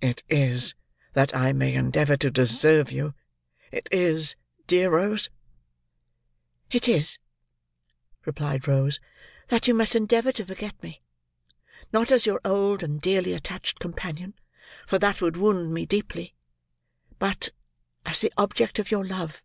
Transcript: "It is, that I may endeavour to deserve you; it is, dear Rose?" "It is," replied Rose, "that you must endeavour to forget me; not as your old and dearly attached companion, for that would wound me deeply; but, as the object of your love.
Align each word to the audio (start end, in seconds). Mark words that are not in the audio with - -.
"It 0.00 0.24
is, 0.28 0.74
that 1.12 1.32
I 1.36 1.52
may 1.52 1.72
endeavour 1.74 2.16
to 2.16 2.32
deserve 2.32 2.90
you; 2.90 3.14
it 3.70 3.88
is, 3.92 4.34
dear 4.66 4.90
Rose?" 4.90 5.30
"It 6.68 6.88
is," 6.88 7.20
replied 8.24 8.66
Rose, 8.66 8.98
"that 9.46 9.68
you 9.68 9.74
must 9.74 9.94
endeavour 9.94 10.32
to 10.32 10.44
forget 10.44 10.82
me; 10.82 11.00
not 11.92 12.10
as 12.10 12.26
your 12.26 12.40
old 12.44 12.82
and 12.82 13.00
dearly 13.00 13.32
attached 13.34 13.78
companion, 13.78 14.34
for 14.84 14.98
that 14.98 15.20
would 15.22 15.36
wound 15.36 15.72
me 15.72 15.86
deeply; 15.86 16.34
but, 17.20 17.50
as 18.04 18.20
the 18.20 18.32
object 18.36 18.80
of 18.80 18.90
your 18.90 19.06
love. 19.06 19.44